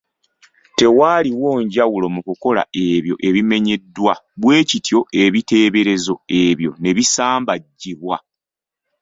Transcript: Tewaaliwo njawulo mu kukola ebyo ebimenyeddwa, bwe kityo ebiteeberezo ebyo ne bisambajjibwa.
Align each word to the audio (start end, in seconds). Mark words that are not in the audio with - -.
Tewaaliwo 0.77 1.49
njawulo 1.65 2.07
mu 2.15 2.21
kukola 2.27 2.61
ebyo 2.87 3.15
ebimenyeddwa, 3.27 4.13
bwe 4.41 4.57
kityo 4.69 4.99
ebiteeberezo 5.23 6.15
ebyo 6.43 6.71
ne 6.81 6.91
bisambajjibwa. 6.97 8.17